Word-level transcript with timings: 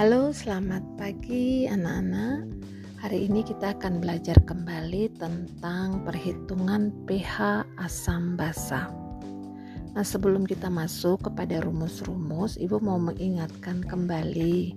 Halo, 0.00 0.32
selamat 0.32 0.96
pagi 0.96 1.68
anak-anak. 1.68 2.48
Hari 3.04 3.28
ini 3.28 3.44
kita 3.44 3.76
akan 3.76 4.00
belajar 4.00 4.32
kembali 4.48 5.12
tentang 5.20 6.08
perhitungan 6.08 6.88
pH 7.04 7.68
asam 7.76 8.32
basa. 8.32 8.88
Nah, 9.92 10.00
sebelum 10.00 10.48
kita 10.48 10.72
masuk 10.72 11.28
kepada 11.28 11.60
rumus-rumus, 11.60 12.56
Ibu 12.56 12.80
mau 12.80 12.96
mengingatkan 12.96 13.84
kembali 13.84 14.72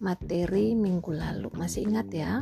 materi 0.00 0.72
minggu 0.72 1.20
lalu. 1.20 1.52
Masih 1.52 1.92
ingat 1.92 2.08
ya? 2.08 2.40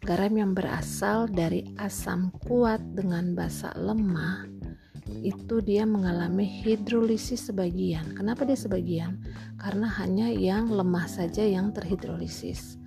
Garam 0.00 0.40
yang 0.40 0.56
berasal 0.56 1.28
dari 1.28 1.68
asam 1.76 2.32
kuat 2.48 2.80
dengan 2.96 3.36
basa 3.36 3.76
lemah 3.76 4.57
itu 5.22 5.60
dia 5.64 5.82
mengalami 5.88 6.46
hidrolisis 6.46 7.50
sebagian. 7.50 8.14
Kenapa 8.14 8.46
dia 8.46 8.56
sebagian? 8.58 9.18
Karena 9.58 9.90
hanya 9.98 10.30
yang 10.30 10.70
lemah 10.70 11.08
saja 11.10 11.42
yang 11.42 11.74
terhidrolisis. 11.74 12.78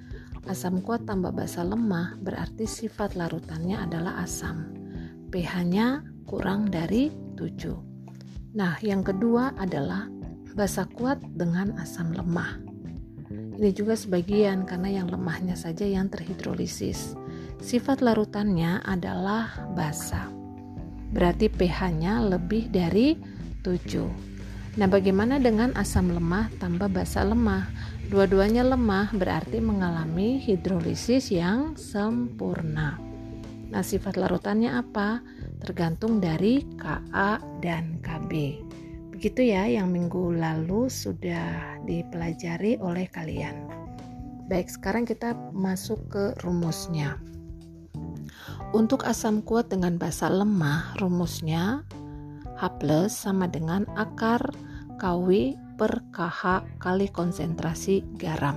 Asam 0.50 0.82
kuat 0.82 1.06
tambah 1.06 1.30
basa 1.30 1.62
lemah 1.62 2.18
berarti 2.18 2.66
sifat 2.66 3.14
larutannya 3.14 3.78
adalah 3.78 4.26
asam. 4.26 4.74
pH-nya 5.32 6.04
kurang 6.28 6.68
dari 6.68 7.08
7. 7.40 8.58
Nah, 8.58 8.76
yang 8.84 9.00
kedua 9.00 9.56
adalah 9.56 10.12
basa 10.52 10.84
kuat 10.92 11.24
dengan 11.40 11.72
asam 11.80 12.12
lemah. 12.12 12.60
Ini 13.32 13.72
juga 13.72 13.96
sebagian 13.96 14.68
karena 14.68 15.00
yang 15.00 15.08
lemahnya 15.08 15.56
saja 15.56 15.88
yang 15.88 16.12
terhidrolisis. 16.12 17.16
Sifat 17.64 18.04
larutannya 18.04 18.84
adalah 18.84 19.72
basa 19.72 20.41
berarti 21.12 21.52
pH-nya 21.52 22.24
lebih 22.26 22.72
dari 22.72 23.16
7. 23.64 24.32
Nah, 24.80 24.88
bagaimana 24.88 25.36
dengan 25.36 25.76
asam 25.76 26.16
lemah 26.16 26.48
tambah 26.58 26.88
basa 26.88 27.28
lemah? 27.28 27.68
Dua-duanya 28.08 28.64
lemah 28.64 29.12
berarti 29.12 29.60
mengalami 29.60 30.40
hidrolisis 30.40 31.32
yang 31.32 31.76
sempurna. 31.76 32.96
Nah, 33.72 33.84
sifat 33.84 34.20
larutannya 34.20 34.72
apa? 34.72 35.24
Tergantung 35.64 36.20
dari 36.20 36.64
Ka 36.76 37.04
dan 37.64 38.00
Kb. 38.04 38.32
Begitu 39.16 39.54
ya 39.54 39.68
yang 39.68 39.92
minggu 39.94 40.34
lalu 40.34 40.92
sudah 40.92 41.80
dipelajari 41.88 42.80
oleh 42.80 43.08
kalian. 43.12 43.70
Baik, 44.52 44.68
sekarang 44.68 45.08
kita 45.08 45.32
masuk 45.56 46.00
ke 46.12 46.36
rumusnya. 46.44 47.16
Untuk 48.72 49.04
asam 49.04 49.44
kuat 49.44 49.68
dengan 49.68 50.00
basa 50.00 50.32
lemah, 50.32 50.96
rumusnya 51.04 51.84
H 52.56 52.80
plus 52.80 53.12
sama 53.12 53.52
dengan 53.52 53.84
akar 54.00 54.40
KW 54.96 55.60
per 55.76 56.00
KH 56.16 56.64
kali 56.80 57.12
konsentrasi 57.12 58.00
garam. 58.16 58.56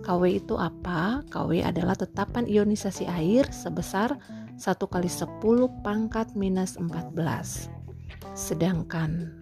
KW 0.00 0.40
itu 0.40 0.56
apa? 0.56 1.20
KW 1.28 1.60
adalah 1.60 2.00
tetapan 2.00 2.48
ionisasi 2.48 3.04
air 3.12 3.44
sebesar 3.52 4.16
1 4.56 4.88
kali 4.88 5.12
10 5.12 5.36
pangkat 5.84 6.32
minus 6.32 6.80
14. 6.80 7.68
Sedangkan 8.32 9.36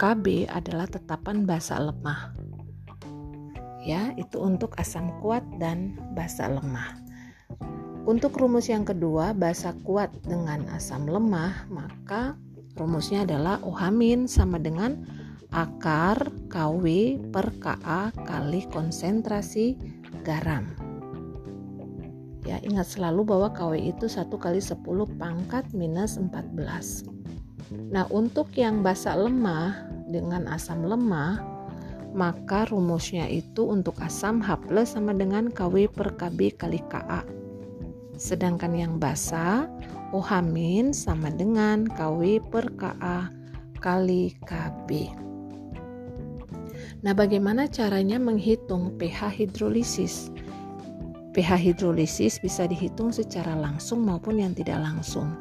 KB 0.00 0.48
adalah 0.48 0.88
tetapan 0.88 1.44
basa 1.44 1.76
lemah. 1.76 2.32
Ya, 3.84 4.16
itu 4.16 4.40
untuk 4.40 4.80
asam 4.80 5.12
kuat 5.20 5.44
dan 5.60 6.00
basa 6.16 6.48
lemah. 6.48 7.01
Untuk 8.02 8.34
rumus 8.34 8.66
yang 8.66 8.82
kedua, 8.82 9.30
basa 9.30 9.78
kuat 9.86 10.10
dengan 10.26 10.66
asam 10.74 11.06
lemah, 11.06 11.70
maka 11.70 12.34
rumusnya 12.74 13.22
adalah 13.22 13.62
OH- 13.62 14.26
sama 14.26 14.58
dengan 14.58 15.06
akar 15.54 16.32
KW 16.50 16.86
per 17.30 17.54
Ka 17.62 18.10
kali 18.26 18.66
konsentrasi 18.74 19.78
garam. 20.26 20.66
Ya, 22.42 22.58
ingat 22.66 22.90
selalu 22.90 23.22
bahwa 23.22 23.54
KW 23.54 23.94
itu 23.94 24.10
1 24.10 24.34
kali 24.34 24.58
10 24.58 25.06
pangkat 25.14 25.70
minus 25.70 26.18
14. 26.18 27.06
Nah, 27.70 28.10
untuk 28.10 28.50
yang 28.58 28.82
basa 28.82 29.14
lemah 29.14 29.86
dengan 30.10 30.50
asam 30.50 30.82
lemah, 30.82 31.38
maka 32.18 32.66
rumusnya 32.66 33.30
itu 33.30 33.62
untuk 33.62 33.94
asam 34.02 34.42
H 34.42 34.58
sama 34.90 35.14
dengan 35.14 35.54
KW 35.54 35.86
per 35.86 36.18
KB 36.18 36.58
kali 36.58 36.82
Ka 36.90 37.22
Sedangkan 38.22 38.70
yang 38.78 39.02
basa 39.02 39.66
OH 40.14 40.46
min 40.46 40.94
sama 40.94 41.26
dengan 41.34 41.82
KW 41.90 42.38
per 42.38 42.70
KA 42.78 43.26
kali 43.82 44.38
KB. 44.46 45.10
Nah, 47.02 47.18
bagaimana 47.18 47.66
caranya 47.66 48.22
menghitung 48.22 48.94
pH 48.94 49.26
hidrolisis? 49.26 50.30
pH 51.34 51.50
hidrolisis 51.58 52.38
bisa 52.38 52.70
dihitung 52.70 53.10
secara 53.10 53.58
langsung 53.58 54.06
maupun 54.06 54.38
yang 54.38 54.54
tidak 54.54 54.78
langsung. 54.78 55.34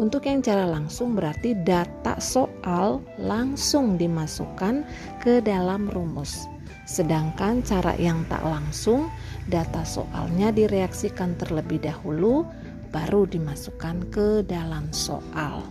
Untuk 0.00 0.24
yang 0.24 0.40
cara 0.40 0.64
langsung 0.64 1.12
berarti 1.12 1.52
data 1.60 2.16
soal 2.16 3.04
langsung 3.20 4.00
dimasukkan 4.00 4.80
ke 5.20 5.44
dalam 5.44 5.92
rumus. 5.92 6.48
Sedangkan 6.88 7.60
cara 7.60 7.92
yang 8.00 8.24
tak 8.32 8.40
langsung, 8.42 9.12
data 9.48 9.84
soalnya 9.84 10.50
direaksikan 10.50 11.36
terlebih 11.36 11.84
dahulu, 11.84 12.48
baru 12.94 13.26
dimasukkan 13.26 14.08
ke 14.14 14.46
dalam 14.46 14.88
soal. 14.94 15.66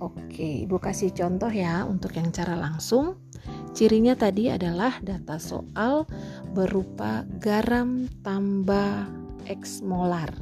Oke, 0.00 0.64
Ibu 0.64 0.80
kasih 0.80 1.12
contoh 1.12 1.52
ya 1.52 1.84
untuk 1.84 2.16
yang 2.16 2.32
cara 2.32 2.56
langsung. 2.56 3.20
Cirinya 3.76 4.16
tadi 4.16 4.48
adalah 4.48 4.98
data 5.04 5.36
soal 5.36 6.08
berupa 6.56 7.22
garam 7.38 8.08
tambah 8.24 9.06
X 9.46 9.84
molar. 9.84 10.32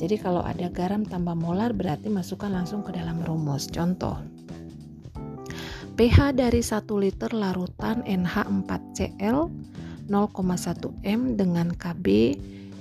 Jadi 0.00 0.16
kalau 0.16 0.40
ada 0.40 0.66
garam 0.72 1.04
tambah 1.04 1.36
molar 1.36 1.76
berarti 1.76 2.08
masukkan 2.08 2.50
langsung 2.50 2.80
ke 2.80 2.90
dalam 2.90 3.20
rumus. 3.20 3.68
Contoh, 3.68 4.16
pH 5.94 6.32
dari 6.32 6.64
1 6.64 6.88
liter 6.96 7.30
larutan 7.36 8.00
NH4Cl 8.08 9.38
0,1 10.10 11.06
M 11.06 11.38
dengan 11.38 11.70
KB 11.70 12.06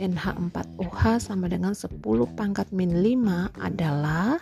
NH4OH 0.01 1.01
sama 1.21 1.45
dengan 1.45 1.77
10 1.77 2.01
pangkat 2.33 2.73
min 2.73 3.05
5 3.05 3.53
adalah 3.61 4.41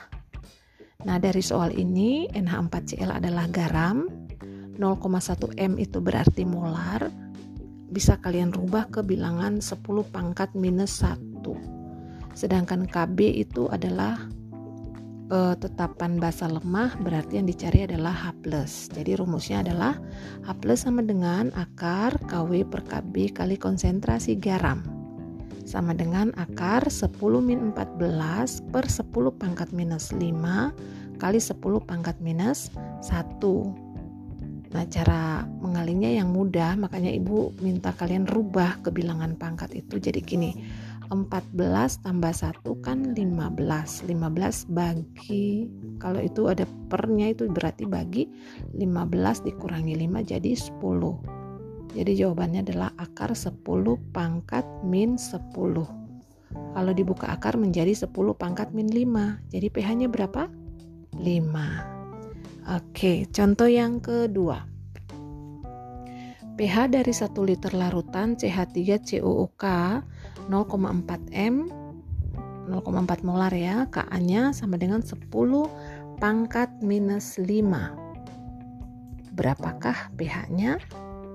Nah 1.05 1.21
dari 1.21 1.43
soal 1.45 1.75
ini 1.77 2.25
NH4Cl 2.31 3.21
adalah 3.21 3.45
garam 3.51 4.07
0,1 4.79 5.59
M 5.59 5.75
itu 5.77 5.99
berarti 5.99 6.47
molar 6.47 7.11
bisa 7.91 8.19
kalian 8.23 8.55
rubah 8.55 8.87
ke 8.87 9.03
bilangan 9.03 9.59
10 9.59 9.83
pangkat 10.09 10.55
minus 10.55 11.03
1 11.03 11.43
sedangkan 12.37 12.85
KB 12.85 13.17
itu 13.41 13.65
adalah 13.67 14.15
uh, 15.31 15.55
tetapan 15.59 16.19
basa 16.19 16.47
lemah 16.47 16.95
berarti 17.03 17.39
yang 17.39 17.47
dicari 17.47 17.83
adalah 17.87 18.13
H+. 18.13 18.43
Jadi 18.95 19.11
rumusnya 19.19 19.63
adalah 19.63 19.99
H+ 20.47 20.51
sama 20.79 21.03
dengan 21.03 21.51
akar 21.55 22.15
KW 22.27 22.67
per 22.67 22.83
KB 22.87 23.35
kali 23.35 23.55
konsentrasi 23.59 24.39
garam. 24.39 24.83
Sama 25.67 25.91
dengan 25.91 26.31
akar 26.39 26.87
10 26.87 27.11
min 27.43 27.75
14 27.75 28.71
per 28.71 28.87
10 28.87 29.11
pangkat 29.35 29.69
minus 29.75 30.15
5 30.15 31.19
kali 31.19 31.39
10 31.43 31.59
pangkat 31.83 32.15
minus 32.23 32.71
1. 33.03 33.87
Nah, 34.67 34.83
cara 34.91 35.47
mengalihnya 35.63 36.11
yang 36.19 36.35
mudah, 36.35 36.75
makanya 36.75 37.07
ibu 37.07 37.55
minta 37.63 37.95
kalian 37.95 38.27
rubah 38.27 38.79
kebilangan 38.83 39.39
pangkat 39.39 39.79
itu 39.79 39.95
jadi 39.95 40.19
gini 40.19 40.59
14 41.07 42.03
tambah 42.03 42.33
1 42.35 42.63
kan 42.83 43.15
15 43.15 44.07
15 44.07 44.75
bagi 44.75 45.71
kalau 45.97 46.19
itu 46.19 46.51
ada 46.51 46.67
pernya 46.91 47.31
itu 47.31 47.47
berarti 47.47 47.87
bagi 47.87 48.27
15 48.75 49.47
dikurangi 49.47 49.95
5 49.95 50.31
jadi 50.31 50.51
10 50.51 51.37
jadi 51.95 52.11
jawabannya 52.13 52.67
adalah 52.67 52.91
akar 52.99 53.31
10 53.31 53.63
pangkat 54.11 54.65
min 54.83 55.15
10 55.15 55.47
kalau 56.75 56.91
dibuka 56.93 57.31
akar 57.31 57.55
menjadi 57.55 57.95
10 57.95 58.11
pangkat 58.35 58.75
min 58.75 58.91
5 58.91 59.51
jadi 59.51 59.67
pH 59.71 59.89
nya 59.95 60.07
berapa? 60.11 60.51
5 61.15 61.23
oke 62.67 63.13
contoh 63.31 63.69
yang 63.71 64.03
kedua. 64.03 64.67
pH 66.57 66.75
dari 66.89 67.13
1 67.13 67.37
liter 67.45 67.71
larutan 67.77 68.33
CH3COOK 68.33 69.63
0,4 70.47 71.31
M 71.35 71.69
0,4 72.67 73.23
molar 73.23 73.53
ya 73.55 73.87
Ka 73.87 74.03
nya 74.19 74.51
sama 74.51 74.75
dengan 74.75 74.99
10 74.99 75.31
pangkat 76.19 76.69
minus 76.83 77.39
5 77.39 77.47
berapakah 79.37 80.11
pH 80.17 80.35
nya 80.51 80.81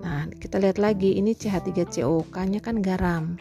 nah 0.03 0.27
kita 0.27 0.59
lihat 0.59 0.83
lagi 0.83 1.15
ini 1.15 1.31
CH3COK 1.31 2.35
nya 2.51 2.59
kan 2.59 2.83
garam. 2.83 3.39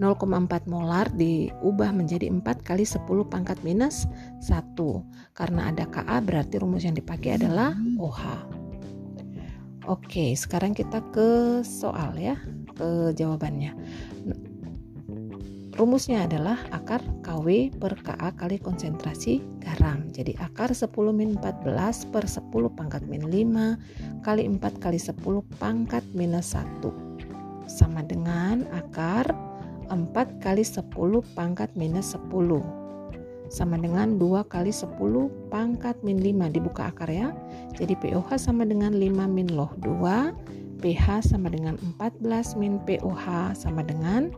0,4 0.00 0.66
molar 0.66 1.06
diubah 1.14 1.94
menjadi 1.94 2.26
4 2.26 2.42
kali 2.66 2.82
10 2.82 3.06
pangkat 3.28 3.60
minus 3.62 4.08
1 4.42 4.74
karena 5.36 5.70
ada 5.70 5.86
Ka 5.86 6.02
berarti 6.18 6.58
rumus 6.58 6.82
yang 6.82 6.98
dipakai 6.98 7.38
adalah 7.38 7.76
OH 8.00 8.50
Oke, 9.90 10.30
sekarang 10.38 10.78
kita 10.78 11.02
ke 11.10 11.58
soal 11.66 12.14
ya, 12.14 12.38
ke 12.78 13.10
jawabannya. 13.18 13.74
Rumusnya 15.72 16.28
adalah 16.28 16.60
akar 16.68 17.00
KW 17.24 17.72
per 17.80 17.96
KA 18.04 18.36
kali 18.36 18.60
konsentrasi 18.60 19.40
garam. 19.56 20.04
Jadi 20.12 20.36
akar 20.36 20.68
10 20.68 20.92
min 21.16 21.40
14 21.40 22.12
per 22.12 22.28
10 22.28 22.52
pangkat 22.76 23.00
min 23.08 23.24
5 23.24 24.20
kali 24.20 24.44
4 24.52 24.60
kali 24.84 25.00
10 25.00 25.16
pangkat 25.56 26.04
minus 26.12 26.52
1 26.52 26.84
sama 27.64 28.04
dengan 28.04 28.68
akar 28.76 29.32
4 29.88 30.44
kali 30.44 30.60
10 30.60 30.92
pangkat 31.32 31.72
minus 31.72 32.20
10 32.20 32.28
sama 33.48 33.80
dengan 33.80 34.20
2 34.20 34.44
kali 34.52 34.76
10 34.76 34.92
pangkat 35.48 35.96
min 36.04 36.20
5 36.20 36.52
dibuka 36.52 36.92
akar 36.92 37.08
ya. 37.08 37.32
Jadi 37.80 37.96
POH 37.96 38.36
sama 38.36 38.68
dengan 38.68 38.92
5 38.92 39.08
min 39.24 39.48
loh 39.56 39.72
2 39.80 40.84
pH 40.84 41.32
sama 41.32 41.48
dengan 41.48 41.80
14 41.96 42.60
min 42.60 42.76
POH 42.84 43.56
sama 43.56 43.80
dengan 43.86 44.34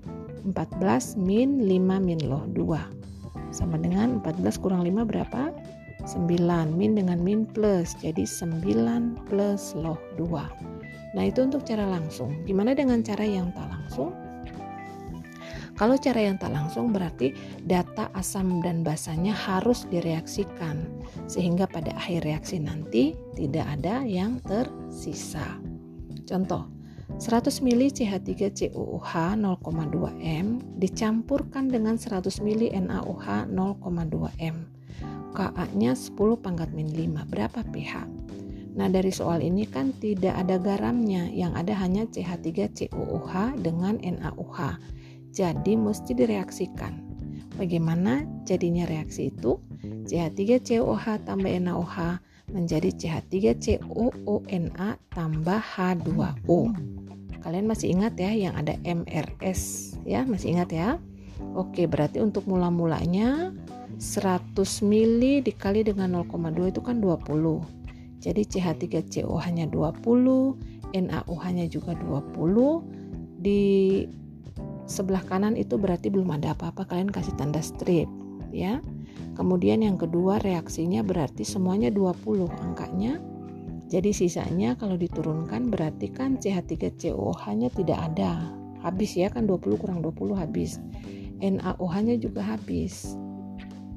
14 0.47 1.17
min 1.17 1.65
5 1.65 2.01
min 2.01 2.21
loh 2.25 2.45
2 2.53 3.53
sama 3.55 3.81
dengan 3.81 4.21
14 4.21 4.63
kurang 4.63 4.85
5 4.85 5.09
berapa? 5.09 5.51
9 6.05 6.29
min 6.77 6.93
dengan 6.93 7.17
min 7.17 7.49
plus 7.49 7.97
jadi 7.99 8.29
9 8.29 9.25
plus 9.29 9.73
loh 9.75 9.99
2 10.21 10.29
nah 11.15 11.23
itu 11.23 11.47
untuk 11.47 11.63
cara 11.63 11.87
langsung. 11.87 12.43
Gimana 12.43 12.75
dengan 12.75 12.99
cara 13.01 13.23
yang 13.23 13.55
tak 13.55 13.71
langsung? 13.71 14.11
Kalau 15.75 15.99
cara 15.99 16.23
yang 16.23 16.39
tak 16.39 16.55
langsung 16.55 16.95
berarti 16.95 17.35
data 17.67 18.07
asam 18.15 18.63
dan 18.63 18.87
basanya 18.87 19.35
harus 19.35 19.91
direaksikan 19.91 20.87
sehingga 21.27 21.67
pada 21.67 21.91
akhir 21.99 22.23
reaksi 22.23 22.63
nanti 22.63 23.19
tidak 23.35 23.67
ada 23.67 24.07
yang 24.07 24.39
tersisa. 24.47 25.59
Contoh, 26.31 26.71
100 27.21 27.63
ml 27.63 27.83
CH3COOH 27.95 29.11
0,2 29.39 29.63
m 30.19 30.47
dicampurkan 30.81 31.71
dengan 31.71 31.95
100 32.01 32.27
ml 32.43 32.63
NaOH 32.91 33.49
0,2 33.49 34.33
m. 34.41 34.57
Ka-nya 35.35 35.93
10 35.93 36.15
pangkat 36.43 36.71
min 36.73 36.91
5. 36.91 37.31
Berapa 37.31 37.61
pH? 37.67 38.07
Nah, 38.75 38.91
dari 38.91 39.15
soal 39.15 39.43
ini 39.43 39.71
kan 39.71 39.95
tidak 40.03 40.35
ada 40.35 40.59
garamnya, 40.59 41.31
yang 41.31 41.55
ada 41.55 41.79
hanya 41.79 42.11
CH3COOH 42.11 43.63
dengan 43.63 44.03
NaOH. 44.03 44.79
Jadi 45.31 45.79
mesti 45.79 46.15
direaksikan. 46.15 46.99
Bagaimana 47.55 48.27
jadinya 48.43 48.83
reaksi 48.87 49.31
itu? 49.31 49.63
CH3COOH 49.83 51.23
tambah 51.23 51.51
NaOH 51.51 52.19
menjadi 52.55 52.95
CH3COONA 52.95 54.89
tambah 55.11 55.61
H2O. 55.61 56.71
Kalian 57.43 57.67
masih 57.69 57.93
ingat 57.93 58.17
ya 58.17 58.31
yang 58.33 58.55
ada 58.57 58.79
MRS 58.87 59.95
ya, 60.07 60.23
masih 60.25 60.57
ingat 60.57 60.71
ya? 60.71 60.97
Oke, 61.59 61.85
berarti 61.91 62.23
untuk 62.23 62.47
mula-mulanya 62.47 63.53
100 63.99 64.55
mili 64.87 65.43
dikali 65.43 65.83
dengan 65.83 66.25
0,2 66.25 66.71
itu 66.71 66.81
kan 66.81 67.03
20. 67.03 67.61
Jadi 68.23 68.43
CH3COH-nya 68.49 69.69
20, 69.69 70.57
NaOH-nya 70.95 71.67
juga 71.69 71.93
20. 71.99 72.81
Di 73.45 74.07
sebelah 74.89 75.21
kanan 75.27 75.59
itu 75.59 75.77
berarti 75.77 76.09
belum 76.09 76.33
ada 76.33 76.57
apa-apa 76.57 76.89
kalian 76.89 77.09
kasih 77.09 77.33
tanda 77.41 77.61
strip 77.65 78.09
ya 78.53 78.85
kemudian 79.35 79.83
yang 79.83 79.99
kedua 79.99 80.39
reaksinya 80.41 81.03
berarti 81.05 81.43
semuanya 81.43 81.91
20 81.91 82.49
angkanya 82.51 83.21
jadi 83.89 84.11
sisanya 84.11 84.75
kalau 84.75 84.97
diturunkan 84.97 85.69
berarti 85.69 86.11
kan 86.11 86.41
CH3COH 86.41 87.43
nya 87.59 87.69
tidak 87.71 87.99
ada 88.13 88.51
habis 88.81 89.15
ya 89.15 89.31
kan 89.31 89.47
20 89.47 89.81
kurang 89.81 90.01
20 90.03 90.35
habis 90.37 90.81
NaOH 91.41 91.95
nya 92.05 92.17
juga 92.17 92.43
habis 92.43 93.17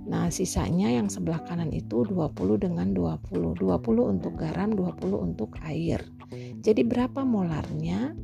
Nah, 0.08 0.32
sisanya 0.32 0.88
yang 0.88 1.12
sebelah 1.12 1.44
kanan 1.44 1.76
itu 1.76 2.08
20 2.08 2.56
dengan 2.56 2.96
20. 2.96 3.60
20 3.60 4.08
untuk 4.08 4.40
garam, 4.40 4.72
20 4.72 5.20
untuk 5.20 5.60
air. 5.68 6.00
Jadi 6.64 6.88
berapa 6.88 7.28
molarnya? 7.28 8.16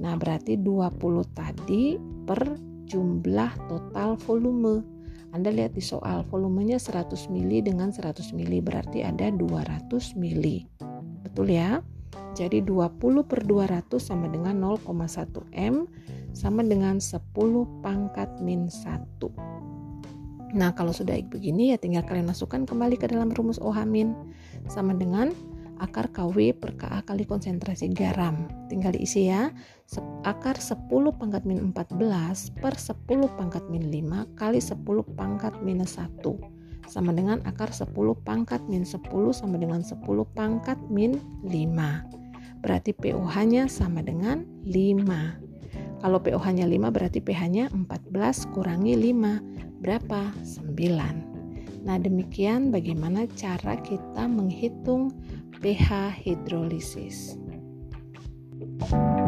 Nah, 0.00 0.14
berarti 0.16 0.56
20 0.56 1.28
tadi 1.36 2.00
per 2.00 2.56
jumlah 2.88 3.52
total 3.68 4.16
volume. 4.16 4.95
Anda 5.36 5.52
lihat 5.52 5.76
di 5.76 5.84
soal 5.84 6.24
volumenya 6.32 6.80
100 6.80 7.28
mili 7.28 7.60
dengan 7.60 7.92
100 7.92 8.32
mili 8.32 8.64
berarti 8.64 9.04
ada 9.04 9.28
200 9.28 10.16
mili. 10.16 10.64
Betul 11.20 11.52
ya? 11.52 11.84
Jadi 12.32 12.64
20 12.64 13.20
per 13.20 13.44
200 13.44 14.00
sama 14.00 14.32
dengan 14.32 14.56
0,1 14.56 14.88
M 15.52 15.84
sama 16.32 16.64
dengan 16.64 16.96
10 16.96 17.20
pangkat 17.84 18.40
min 18.40 18.72
1. 18.72 20.56
Nah 20.56 20.72
kalau 20.72 20.96
sudah 20.96 21.20
begini 21.28 21.72
ya 21.72 21.76
tinggal 21.76 22.08
kalian 22.08 22.32
masukkan 22.32 22.64
kembali 22.64 22.96
ke 22.96 23.04
dalam 23.04 23.28
rumus 23.28 23.60
OH 23.60 23.84
min 23.84 24.16
sama 24.72 24.96
dengan 24.96 25.36
akar 25.78 26.12
KW 26.12 26.56
per 26.56 26.76
KA 26.76 27.04
kali 27.04 27.28
konsentrasi 27.28 27.92
garam. 27.92 28.48
Tinggal 28.68 28.96
diisi 28.96 29.28
ya. 29.28 29.52
Akar 30.26 30.58
10 30.58 30.88
pangkat 31.14 31.46
min 31.46 31.72
14 31.72 32.56
per 32.58 32.74
10 32.74 33.38
pangkat 33.38 33.64
min 33.70 33.88
5 33.88 34.38
kali 34.38 34.58
10 34.58 34.78
pangkat 35.14 35.54
minus 35.62 36.00
1 36.00 36.56
sama 36.86 37.10
dengan 37.10 37.42
akar 37.44 37.74
10 37.74 37.92
pangkat 38.22 38.62
min 38.70 38.86
10 38.86 39.02
sama 39.34 39.58
dengan 39.58 39.82
10 39.82 39.98
pangkat 40.32 40.78
min 40.86 41.18
5. 41.42 42.62
Berarti 42.62 42.90
POH-nya 42.96 43.68
sama 43.70 44.02
dengan 44.02 44.46
5. 44.64 46.02
Kalau 46.02 46.18
POH-nya 46.22 46.66
5 46.66 46.94
berarti 46.94 47.18
pH-nya 47.22 47.70
14 47.74 48.54
kurangi 48.54 48.94
5. 48.94 49.82
Berapa? 49.82 50.30
9. 50.74 51.36
Nah, 51.86 52.02
demikian 52.02 52.74
bagaimana 52.74 53.30
cara 53.38 53.78
kita 53.78 54.26
menghitung 54.26 55.14
pH 55.60 56.12
hidrolisis. 56.24 57.36
thank 58.88 59.20
you 59.20 59.25